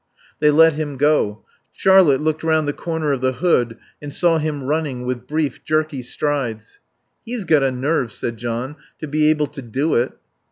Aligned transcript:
They 0.39 0.49
let 0.49 0.73
him 0.73 0.97
go. 0.97 1.45
Charlotte 1.71 2.21
looked 2.21 2.41
round 2.41 2.67
the 2.67 2.73
corner 2.73 3.11
of 3.11 3.21
the 3.21 3.33
hood 3.33 3.77
and 4.01 4.11
saw 4.11 4.39
him 4.39 4.63
running 4.63 5.05
with 5.05 5.27
brief, 5.27 5.63
jerky 5.63 6.01
strides. 6.01 6.79
"He's 7.23 7.45
got 7.45 7.61
a 7.61 7.69
nerve," 7.69 8.11
said 8.11 8.37
John, 8.37 8.77
"to 8.97 9.07
be 9.07 9.29
able 9.29 9.45
to 9.45 9.61
do 9.61 9.93
it." 9.93 10.13